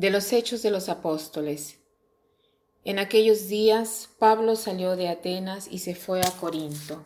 De 0.00 0.08
los 0.08 0.32
Hechos 0.32 0.62
de 0.62 0.70
los 0.70 0.88
Apóstoles. 0.88 1.78
En 2.84 2.98
aquellos 2.98 3.48
días 3.48 4.08
Pablo 4.18 4.56
salió 4.56 4.96
de 4.96 5.10
Atenas 5.10 5.68
y 5.70 5.80
se 5.80 5.94
fue 5.94 6.22
a 6.22 6.30
Corinto. 6.30 7.04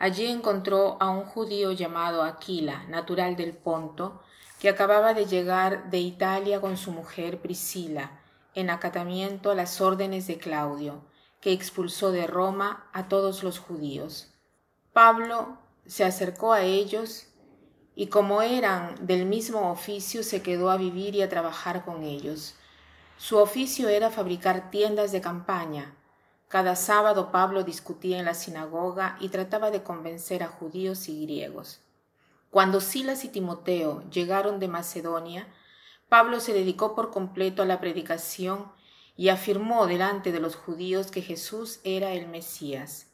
Allí 0.00 0.26
encontró 0.26 0.96
a 0.98 1.10
un 1.10 1.26
judío 1.26 1.70
llamado 1.70 2.24
Aquila, 2.24 2.86
natural 2.88 3.36
del 3.36 3.52
Ponto, 3.52 4.20
que 4.58 4.68
acababa 4.68 5.14
de 5.14 5.26
llegar 5.26 5.90
de 5.90 6.00
Italia 6.00 6.60
con 6.60 6.76
su 6.76 6.90
mujer 6.90 7.40
Priscila, 7.40 8.20
en 8.56 8.68
acatamiento 8.68 9.52
a 9.52 9.54
las 9.54 9.80
órdenes 9.80 10.26
de 10.26 10.36
Claudio, 10.36 11.04
que 11.40 11.52
expulsó 11.52 12.10
de 12.10 12.26
Roma 12.26 12.90
a 12.92 13.06
todos 13.06 13.44
los 13.44 13.60
judíos. 13.60 14.34
Pablo 14.92 15.58
se 15.86 16.02
acercó 16.02 16.52
a 16.52 16.62
ellos 16.62 17.28
y 17.96 18.08
como 18.08 18.42
eran 18.42 18.94
del 19.06 19.26
mismo 19.26 19.70
oficio 19.70 20.22
se 20.22 20.42
quedó 20.42 20.70
a 20.70 20.76
vivir 20.76 21.14
y 21.14 21.22
a 21.22 21.28
trabajar 21.28 21.84
con 21.84 22.02
ellos. 22.02 22.56
Su 23.16 23.38
oficio 23.38 23.88
era 23.88 24.10
fabricar 24.10 24.70
tiendas 24.70 25.12
de 25.12 25.20
campaña. 25.20 25.94
Cada 26.48 26.76
sábado 26.76 27.30
Pablo 27.30 27.62
discutía 27.62 28.18
en 28.18 28.24
la 28.24 28.34
sinagoga 28.34 29.16
y 29.20 29.28
trataba 29.28 29.70
de 29.70 29.82
convencer 29.82 30.42
a 30.42 30.48
judíos 30.48 31.08
y 31.08 31.22
griegos. 31.24 31.80
Cuando 32.50 32.80
Silas 32.80 33.24
y 33.24 33.28
Timoteo 33.28 34.02
llegaron 34.10 34.60
de 34.60 34.68
Macedonia, 34.68 35.48
Pablo 36.08 36.40
se 36.40 36.52
dedicó 36.52 36.94
por 36.94 37.10
completo 37.10 37.62
a 37.62 37.66
la 37.66 37.80
predicación 37.80 38.70
y 39.16 39.28
afirmó 39.28 39.86
delante 39.86 40.32
de 40.32 40.40
los 40.40 40.56
judíos 40.56 41.10
que 41.10 41.22
Jesús 41.22 41.80
era 41.84 42.12
el 42.12 42.28
Mesías. 42.28 43.08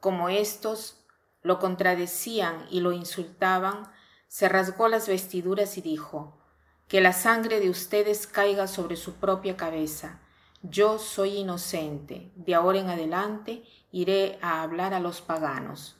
Como 0.00 0.28
éstos 0.28 1.04
lo 1.42 1.58
contradecían 1.58 2.66
y 2.70 2.80
lo 2.80 2.92
insultaban, 2.92 3.90
se 4.30 4.48
rasgó 4.48 4.86
las 4.86 5.08
vestiduras 5.08 5.76
y 5.76 5.80
dijo, 5.80 6.38
Que 6.86 7.00
la 7.00 7.12
sangre 7.12 7.58
de 7.58 7.68
ustedes 7.68 8.28
caiga 8.28 8.68
sobre 8.68 8.94
su 8.94 9.14
propia 9.14 9.56
cabeza. 9.56 10.20
Yo 10.62 11.00
soy 11.00 11.38
inocente. 11.38 12.30
De 12.36 12.54
ahora 12.54 12.78
en 12.78 12.88
adelante 12.90 13.64
iré 13.90 14.38
a 14.40 14.62
hablar 14.62 14.94
a 14.94 15.00
los 15.00 15.20
paganos. 15.20 15.96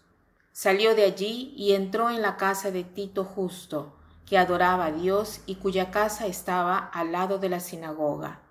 Salió 0.53 0.95
de 0.95 1.03
allí 1.03 1.53
y 1.57 1.73
entró 1.73 2.09
en 2.09 2.23
la 2.23 2.37
casa 2.37 2.71
de 2.71 2.85
Tito 2.85 3.25
Justo, 3.25 3.97
que 4.27 4.39
adoraba 4.39 4.87
a 4.87 4.93
Dios 4.93 5.41
y 5.47 5.57
cuya 5.57 5.91
casa 5.91 6.29
estaba 6.29 6.79
al 6.79 7.11
lado 7.11 7.39
de 7.39 7.49
la 7.49 7.59
sinagoga. 7.59 8.43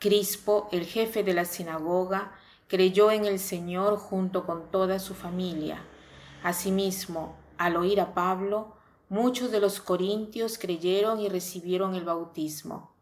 Crispo, 0.00 0.68
el 0.72 0.84
jefe 0.84 1.22
de 1.22 1.34
la 1.34 1.44
sinagoga, 1.44 2.32
creyó 2.66 3.12
en 3.12 3.26
el 3.26 3.38
Señor 3.38 3.96
junto 3.96 4.44
con 4.44 4.72
toda 4.72 4.98
su 4.98 5.14
familia. 5.14 5.84
Asimismo, 6.42 7.36
al 7.58 7.76
oír 7.76 8.00
a 8.00 8.12
Pablo, 8.12 8.77
Muchos 9.08 9.50
de 9.50 9.60
los 9.60 9.80
corintios 9.80 10.58
creyeron 10.58 11.20
y 11.20 11.28
recibieron 11.28 11.94
el 11.94 12.04
bautismo. 12.04 12.94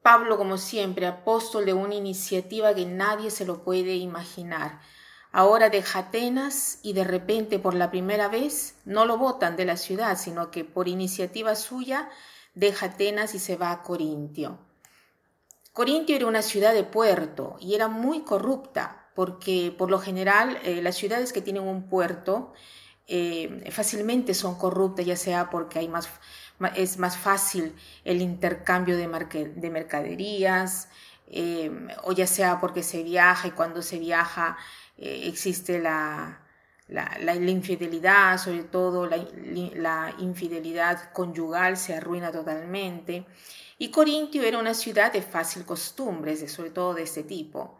Pablo, 0.00 0.36
como 0.36 0.56
siempre, 0.56 1.06
apóstol 1.06 1.64
de 1.64 1.72
una 1.72 1.94
iniciativa 1.94 2.74
que 2.74 2.86
nadie 2.86 3.30
se 3.30 3.44
lo 3.44 3.64
puede 3.64 3.96
imaginar. 3.96 4.80
Ahora 5.32 5.70
deja 5.70 6.00
Atenas 6.00 6.78
y 6.82 6.92
de 6.92 7.04
repente 7.04 7.58
por 7.58 7.74
la 7.74 7.90
primera 7.90 8.28
vez 8.28 8.76
no 8.84 9.04
lo 9.04 9.16
votan 9.16 9.56
de 9.56 9.64
la 9.64 9.76
ciudad, 9.76 10.18
sino 10.18 10.50
que 10.50 10.64
por 10.64 10.88
iniciativa 10.88 11.54
suya 11.54 12.10
deja 12.54 12.86
Atenas 12.86 13.34
y 13.34 13.38
se 13.38 13.56
va 13.56 13.70
a 13.70 13.82
Corintio. 13.82 14.58
Corintio 15.72 16.16
era 16.16 16.26
una 16.26 16.42
ciudad 16.42 16.74
de 16.74 16.84
puerto 16.84 17.56
y 17.58 17.74
era 17.74 17.88
muy 17.88 18.20
corrupta, 18.20 19.08
porque 19.14 19.74
por 19.76 19.90
lo 19.90 19.98
general 19.98 20.58
eh, 20.64 20.82
las 20.82 20.96
ciudades 20.96 21.32
que 21.32 21.40
tienen 21.40 21.62
un 21.62 21.88
puerto 21.88 22.52
eh, 23.14 23.70
fácilmente 23.70 24.32
son 24.32 24.54
corruptas, 24.54 25.04
ya 25.04 25.16
sea 25.16 25.50
porque 25.50 25.78
hay 25.78 25.86
más, 25.86 26.08
es 26.74 26.96
más 26.96 27.18
fácil 27.18 27.74
el 28.04 28.22
intercambio 28.22 28.96
de, 28.96 29.06
de 29.54 29.70
mercaderías, 29.70 30.88
eh, 31.26 31.70
o 32.04 32.12
ya 32.12 32.26
sea 32.26 32.58
porque 32.58 32.82
se 32.82 33.02
viaja 33.02 33.48
y 33.48 33.50
cuando 33.50 33.82
se 33.82 33.98
viaja 33.98 34.56
eh, 34.96 35.24
existe 35.24 35.78
la, 35.78 36.40
la, 36.88 37.34
infidelidad, 37.34 38.38
sobre 38.38 38.64
todo 38.64 39.06
la, 39.06 39.18
la, 39.74 40.14
infidelidad 40.18 41.12
conyugal 41.12 41.76
se 41.76 41.94
arruina 41.94 42.32
totalmente. 42.32 43.26
Y 43.76 43.90
Corintio 43.90 44.42
era 44.42 44.56
una 44.56 44.72
ciudad 44.72 45.12
de 45.12 45.20
fácil 45.20 45.66
costumbres, 45.66 46.50
sobre 46.50 46.70
todo 46.70 46.94
de 46.94 47.02
este 47.02 47.24
tipo. 47.24 47.78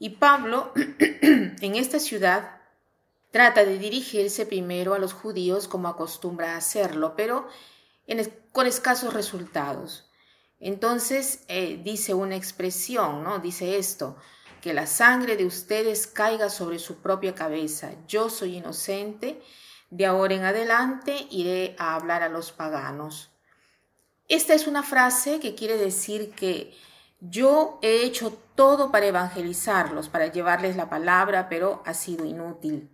Y 0.00 0.10
Pablo 0.10 0.72
en 1.20 1.76
esta 1.76 2.00
ciudad 2.00 2.63
Trata 3.34 3.64
de 3.64 3.78
dirigirse 3.78 4.46
primero 4.46 4.94
a 4.94 5.00
los 5.00 5.12
judíos 5.12 5.66
como 5.66 5.88
acostumbra 5.88 6.56
hacerlo, 6.56 7.14
pero 7.16 7.48
con 8.52 8.68
escasos 8.68 9.12
resultados. 9.12 10.08
Entonces 10.60 11.42
eh, 11.48 11.80
dice 11.82 12.14
una 12.14 12.36
expresión, 12.36 13.24
¿no? 13.24 13.40
Dice 13.40 13.76
esto, 13.76 14.16
que 14.60 14.72
la 14.72 14.86
sangre 14.86 15.36
de 15.36 15.46
ustedes 15.46 16.06
caiga 16.06 16.48
sobre 16.48 16.78
su 16.78 16.98
propia 16.98 17.34
cabeza. 17.34 17.90
Yo 18.06 18.30
soy 18.30 18.58
inocente, 18.58 19.42
de 19.90 20.06
ahora 20.06 20.34
en 20.36 20.44
adelante 20.44 21.26
iré 21.28 21.74
a 21.76 21.96
hablar 21.96 22.22
a 22.22 22.28
los 22.28 22.52
paganos. 22.52 23.32
Esta 24.28 24.54
es 24.54 24.68
una 24.68 24.84
frase 24.84 25.40
que 25.40 25.56
quiere 25.56 25.76
decir 25.76 26.36
que 26.36 26.72
yo 27.18 27.80
he 27.82 28.04
hecho 28.04 28.38
todo 28.54 28.92
para 28.92 29.06
evangelizarlos, 29.06 30.08
para 30.08 30.28
llevarles 30.28 30.76
la 30.76 30.88
palabra, 30.88 31.48
pero 31.48 31.82
ha 31.84 31.94
sido 31.94 32.24
inútil 32.24 32.93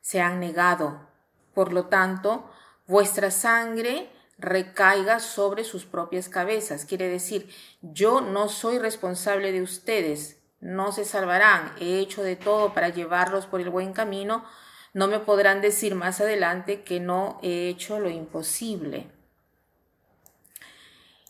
se 0.00 0.20
han 0.20 0.40
negado. 0.40 1.08
Por 1.54 1.72
lo 1.72 1.86
tanto, 1.86 2.50
vuestra 2.86 3.30
sangre 3.30 4.10
recaiga 4.38 5.20
sobre 5.20 5.64
sus 5.64 5.84
propias 5.84 6.28
cabezas. 6.28 6.84
Quiere 6.84 7.08
decir, 7.08 7.52
yo 7.82 8.20
no 8.20 8.48
soy 8.48 8.78
responsable 8.78 9.52
de 9.52 9.62
ustedes, 9.62 10.40
no 10.60 10.92
se 10.92 11.04
salvarán, 11.04 11.74
he 11.80 11.98
hecho 11.98 12.22
de 12.22 12.36
todo 12.36 12.74
para 12.74 12.88
llevarlos 12.88 13.46
por 13.46 13.60
el 13.60 13.70
buen 13.70 13.92
camino, 13.92 14.44
no 14.92 15.06
me 15.06 15.20
podrán 15.20 15.60
decir 15.60 15.94
más 15.94 16.20
adelante 16.20 16.82
que 16.82 17.00
no 17.00 17.38
he 17.42 17.68
hecho 17.68 18.00
lo 18.00 18.10
imposible. 18.10 19.10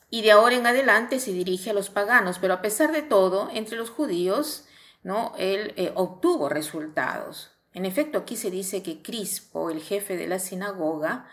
Y 0.08 0.22
de 0.22 0.32
ahora 0.32 0.56
en 0.56 0.66
adelante 0.66 1.20
se 1.20 1.32
dirige 1.32 1.70
a 1.70 1.74
los 1.74 1.90
paganos, 1.90 2.38
pero 2.40 2.54
a 2.54 2.62
pesar 2.62 2.90
de 2.90 3.02
todo, 3.02 3.48
entre 3.52 3.76
los 3.76 3.90
judíos, 3.90 4.64
¿no? 5.04 5.32
Él 5.38 5.72
eh, 5.76 5.92
obtuvo 5.94 6.48
resultados. 6.48 7.52
En 7.72 7.84
efecto, 7.84 8.18
aquí 8.18 8.36
se 8.36 8.50
dice 8.50 8.82
que 8.82 9.02
Crispo, 9.02 9.70
el 9.70 9.80
jefe 9.80 10.16
de 10.16 10.26
la 10.26 10.38
sinagoga, 10.38 11.28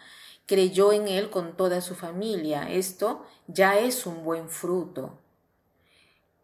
creyó 0.46 0.94
en 0.94 1.08
él 1.08 1.30
con 1.30 1.58
toda 1.58 1.82
su 1.82 1.96
familia. 1.96 2.70
Esto 2.72 3.26
ya 3.48 3.78
es 3.78 4.06
un 4.06 4.24
buen 4.24 4.50
fruto. 4.50 5.20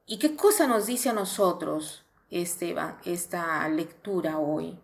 ¿Y 0.06 0.20
qué 0.20 0.36
cosa 0.36 0.68
nos 0.68 0.86
dice 0.86 1.10
a 1.10 1.14
nosotros 1.14 2.04
esta 2.30 3.68
lectura 3.70 4.38
hoy? 4.38 4.78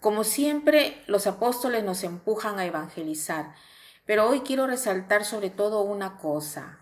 Como 0.00 0.22
siempre, 0.22 1.02
los 1.06 1.26
apóstoles 1.26 1.82
nos 1.82 2.04
empujan 2.04 2.58
a 2.58 2.66
evangelizar, 2.66 3.54
pero 4.04 4.28
hoy 4.28 4.40
quiero 4.40 4.66
resaltar 4.66 5.24
sobre 5.24 5.48
todo 5.48 5.80
una 5.80 6.18
cosa, 6.18 6.80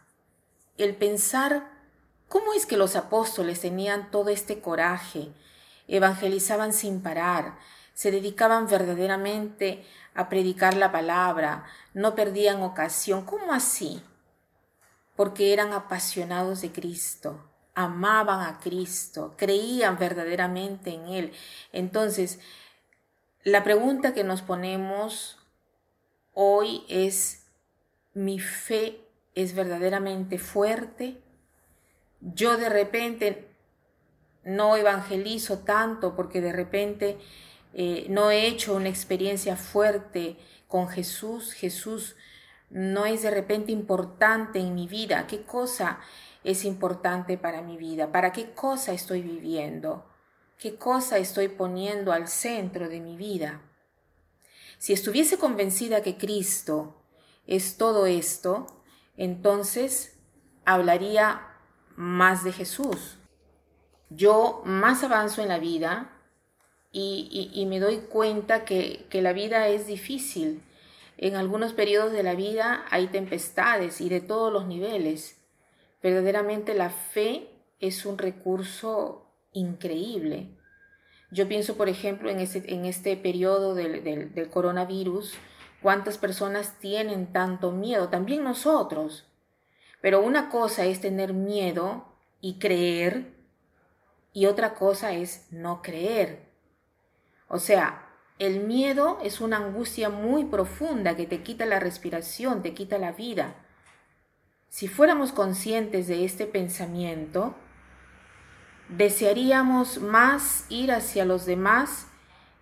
el 0.76 0.96
pensar 0.96 1.70
cómo 2.28 2.52
es 2.52 2.66
que 2.66 2.76
los 2.76 2.96
apóstoles 2.96 3.60
tenían 3.60 4.10
todo 4.10 4.30
este 4.30 4.60
coraje, 4.60 5.32
evangelizaban 5.88 6.72
sin 6.72 7.02
parar, 7.02 7.58
se 7.94 8.10
dedicaban 8.10 8.66
verdaderamente 8.66 9.84
a 10.14 10.28
predicar 10.28 10.74
la 10.74 10.92
palabra, 10.92 11.64
no 11.94 12.14
perdían 12.14 12.62
ocasión. 12.62 13.24
¿Cómo 13.24 13.52
así? 13.52 14.02
Porque 15.16 15.52
eran 15.52 15.72
apasionados 15.72 16.62
de 16.62 16.72
Cristo, 16.72 17.50
amaban 17.74 18.40
a 18.40 18.58
Cristo, 18.58 19.34
creían 19.36 19.98
verdaderamente 19.98 20.90
en 20.90 21.06
Él. 21.06 21.32
Entonces, 21.72 22.40
la 23.44 23.64
pregunta 23.64 24.14
que 24.14 24.24
nos 24.24 24.42
ponemos 24.42 25.38
hoy 26.32 26.84
es, 26.88 27.46
¿mi 28.14 28.38
fe 28.38 29.00
es 29.34 29.54
verdaderamente 29.54 30.38
fuerte? 30.38 31.20
Yo 32.20 32.56
de 32.56 32.68
repente 32.68 33.51
no 34.44 34.76
evangelizo 34.76 35.58
tanto 35.58 36.16
porque 36.16 36.40
de 36.40 36.52
repente 36.52 37.18
eh, 37.74 38.06
no 38.08 38.30
he 38.30 38.46
hecho 38.46 38.74
una 38.74 38.88
experiencia 38.88 39.56
fuerte 39.56 40.36
con 40.68 40.88
Jesús. 40.88 41.52
Jesús 41.52 42.16
no 42.70 43.06
es 43.06 43.22
de 43.22 43.30
repente 43.30 43.72
importante 43.72 44.58
en 44.58 44.74
mi 44.74 44.88
vida. 44.88 45.26
¿Qué 45.26 45.42
cosa 45.42 46.00
es 46.44 46.64
importante 46.64 47.38
para 47.38 47.62
mi 47.62 47.76
vida? 47.76 48.10
¿Para 48.10 48.32
qué 48.32 48.52
cosa 48.52 48.92
estoy 48.92 49.22
viviendo? 49.22 50.06
¿Qué 50.58 50.76
cosa 50.76 51.18
estoy 51.18 51.48
poniendo 51.48 52.12
al 52.12 52.28
centro 52.28 52.88
de 52.88 53.00
mi 53.00 53.16
vida? 53.16 53.62
Si 54.78 54.92
estuviese 54.92 55.38
convencida 55.38 56.02
que 56.02 56.16
Cristo 56.16 57.04
es 57.46 57.76
todo 57.76 58.06
esto, 58.06 58.66
entonces 59.16 60.18
hablaría 60.64 61.48
más 61.96 62.42
de 62.44 62.52
Jesús 62.52 63.18
yo 64.16 64.62
más 64.64 65.04
avanzo 65.04 65.42
en 65.42 65.48
la 65.48 65.58
vida 65.58 66.10
y, 66.92 67.64
me 67.68 67.80
doy 67.80 67.98
cuenta 68.08 68.64
que, 68.64 69.06
la 69.12 69.32
vida 69.32 69.68
es 69.68 69.86
difícil. 69.86 70.62
En 71.16 71.36
algunos 71.36 71.72
periodos 71.72 72.12
de 72.12 72.22
la 72.22 72.34
vida 72.34 72.84
hay 72.90 73.06
tempestades 73.06 74.00
y 74.00 74.08
de 74.08 74.20
todos 74.20 74.52
los 74.52 74.66
niveles. 74.66 75.38
Verdaderamente 76.02 76.74
la 76.74 76.90
fe 76.90 77.48
es 77.80 78.04
un 78.04 78.18
recurso 78.18 79.26
increíble. 79.52 80.48
Yo 81.30 81.48
pienso, 81.48 81.76
por 81.76 81.88
ejemplo, 81.88 82.28
en 82.28 82.40
este, 82.40 82.74
en 82.74 82.84
este 82.84 83.16
periodo 83.16 83.74
del, 83.74 84.04
del 84.34 84.50
coronavirus, 84.50 85.34
cuántas 85.80 86.18
personas 86.18 86.78
tienen 86.78 87.32
tanto 87.32 87.72
miedo, 87.72 88.08
también 88.08 88.44
nosotros. 88.44 89.26
Pero 90.02 90.20
una 90.20 90.50
cosa 90.50 90.84
es 90.84 91.00
tener 91.00 91.32
miedo 91.32 92.04
y 92.40 92.58
creer 92.58 93.41
y 94.32 94.46
otra 94.46 94.74
cosa 94.74 95.12
es 95.12 95.46
no 95.50 95.82
creer. 95.82 96.48
O 97.48 97.58
sea, 97.58 98.08
el 98.38 98.60
miedo 98.60 99.18
es 99.22 99.40
una 99.40 99.58
angustia 99.58 100.08
muy 100.08 100.44
profunda 100.44 101.16
que 101.16 101.26
te 101.26 101.42
quita 101.42 101.66
la 101.66 101.80
respiración, 101.80 102.62
te 102.62 102.74
quita 102.74 102.98
la 102.98 103.12
vida. 103.12 103.54
Si 104.68 104.88
fuéramos 104.88 105.32
conscientes 105.32 106.06
de 106.06 106.24
este 106.24 106.46
pensamiento, 106.46 107.54
desearíamos 108.88 110.00
más 110.00 110.66
ir 110.70 110.92
hacia 110.92 111.24
los 111.24 111.44
demás 111.44 112.08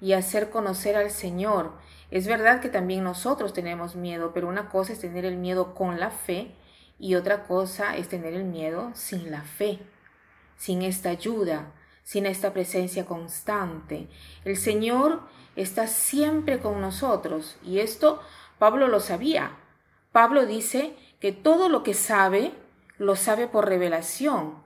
y 0.00 0.12
hacer 0.14 0.50
conocer 0.50 0.96
al 0.96 1.11
Señor. 1.11 1.72
Es 2.11 2.26
verdad 2.26 2.61
que 2.61 2.69
también 2.69 3.05
nosotros 3.05 3.52
tenemos 3.52 3.94
miedo, 3.94 4.32
pero 4.34 4.49
una 4.49 4.69
cosa 4.69 4.93
es 4.93 5.00
tener 5.00 5.25
el 5.25 5.37
miedo 5.37 5.75
con 5.75 6.00
la 6.00 6.11
fe 6.11 6.56
y 6.99 7.14
otra 7.14 7.44
cosa 7.44 7.96
es 7.96 8.08
tener 8.08 8.34
el 8.34 8.44
miedo 8.44 8.90
sin 8.94 9.31
la 9.31 9.43
fe, 9.43 9.78
sin 10.60 10.82
esta 10.82 11.08
ayuda, 11.08 11.72
sin 12.02 12.26
esta 12.26 12.52
presencia 12.52 13.06
constante. 13.06 14.08
El 14.44 14.58
Señor 14.58 15.22
está 15.56 15.86
siempre 15.86 16.60
con 16.60 16.82
nosotros 16.82 17.56
y 17.64 17.78
esto 17.78 18.20
Pablo 18.58 18.86
lo 18.86 19.00
sabía. 19.00 19.56
Pablo 20.12 20.44
dice 20.44 20.94
que 21.18 21.32
todo 21.32 21.70
lo 21.70 21.82
que 21.82 21.94
sabe 21.94 22.52
lo 22.98 23.16
sabe 23.16 23.48
por 23.48 23.70
revelación, 23.70 24.62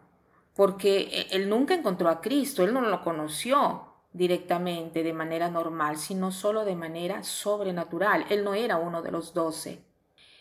porque 0.57 1.29
él 1.31 1.49
nunca 1.49 1.75
encontró 1.75 2.09
a 2.09 2.21
Cristo, 2.21 2.65
él 2.65 2.75
no 2.75 2.81
lo 2.81 3.01
conoció 3.05 3.85
directamente 4.13 5.05
de 5.05 5.13
manera 5.13 5.49
normal, 5.49 5.97
sino 5.97 6.33
solo 6.33 6.65
de 6.65 6.75
manera 6.75 7.23
sobrenatural. 7.23 8.27
Él 8.31 8.43
no 8.43 8.55
era 8.55 8.79
uno 8.79 9.01
de 9.01 9.13
los 9.13 9.33
doce. 9.33 9.85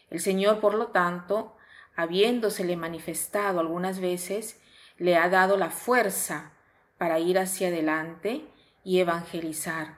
El 0.09 0.19
Señor, 0.19 0.59
por 0.59 0.73
lo 0.73 0.87
tanto, 0.87 1.55
habiéndosele 1.95 2.75
manifestado 2.75 3.59
algunas 3.59 3.99
veces, 3.99 4.59
le 4.97 5.17
ha 5.17 5.29
dado 5.29 5.57
la 5.57 5.69
fuerza 5.69 6.51
para 6.97 7.19
ir 7.19 7.39
hacia 7.39 7.67
adelante 7.67 8.45
y 8.83 8.99
evangelizar. 8.99 9.97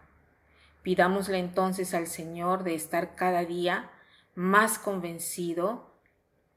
Pidámosle 0.83 1.39
entonces 1.39 1.94
al 1.94 2.07
Señor 2.07 2.63
de 2.63 2.75
estar 2.75 3.15
cada 3.15 3.44
día 3.45 3.92
más 4.36 4.77
convencido 4.77 5.92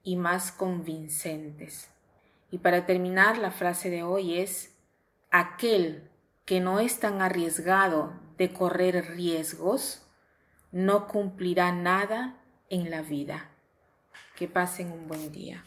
y 0.03 0.17
más 0.17 0.53
convincentes. 0.53 1.91
Y 2.51 2.59
para 2.59 2.87
terminar, 2.87 3.39
la 3.39 3.51
frase 3.51 3.91
de 3.91 4.03
hoy 4.03 4.39
es, 4.39 4.75
aquel 5.31 6.11
que 6.45 6.61
no 6.61 6.81
es 6.81 6.99
tan 6.99 7.21
arriesgado 7.21 8.13
de 8.39 8.53
correr 8.53 9.17
riesgos, 9.17 10.07
no 10.73 11.09
cumplirá 11.09 11.73
nada 11.73 12.41
en 12.71 12.91
la 12.91 13.03
vida. 13.03 13.51
Que 14.37 14.49
pasen 14.49 14.93
un 14.93 15.09
buen 15.09 15.31
día. 15.33 15.65